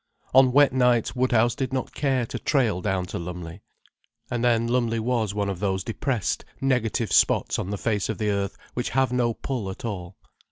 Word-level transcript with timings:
On 0.33 0.51
wet 0.51 0.73
nights 0.73 1.15
Woodhouse 1.15 1.53
did 1.53 1.71
not 1.71 1.93
care 1.93 2.25
to 2.25 2.39
trail 2.39 2.81
down 2.81 3.05
to 3.05 3.19
Lumley. 3.19 3.61
And 4.31 4.43
then 4.43 4.67
Lumley 4.67 4.99
was 4.99 5.35
one 5.35 5.47
of 5.47 5.59
those 5.59 5.83
depressed, 5.83 6.43
negative 6.59 7.11
spots 7.13 7.59
on 7.59 7.69
the 7.69 7.77
face 7.77 8.09
of 8.09 8.17
the 8.17 8.31
earth 8.31 8.57
which 8.73 8.89
have 8.97 9.13
no 9.13 9.35
pull 9.35 9.69
at 9.69 9.85
all. 9.85 10.17